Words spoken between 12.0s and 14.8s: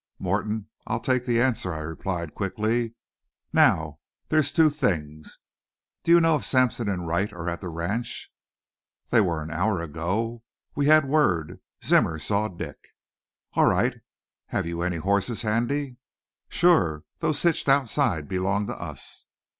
saw Dick." "All right. Have